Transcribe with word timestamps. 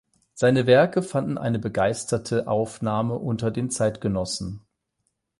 Seine 0.33 0.65
Werke 0.65 1.03
fanden 1.03 1.37
eine 1.37 1.59
begeisterte 1.59 2.47
Aufnahme 2.47 3.19
unter 3.19 3.51
den 3.51 3.69
Zeitgenossen. 3.69 4.65